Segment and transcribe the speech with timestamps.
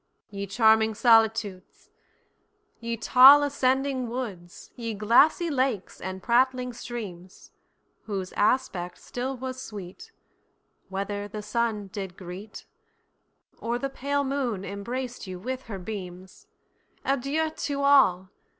[0.31, 1.91] Ye charming solitudes,
[2.79, 7.51] Ye tall ascending woods, Ye glassy lakes and prattling streams,
[8.05, 10.11] Whose aspect still was sweet,
[10.89, 12.65] Whether the sun did greet,
[13.59, 18.29] Or the pale moon embraced you with her beams—Adieu to all!